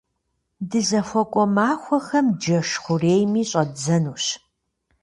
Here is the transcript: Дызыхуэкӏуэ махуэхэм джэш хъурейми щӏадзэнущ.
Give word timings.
Дызыхуэкӏуэ 0.69 1.45
махуэхэм 1.55 2.27
джэш 2.39 2.69
хъурейми 2.83 3.43
щӏадзэнущ. 3.49 4.25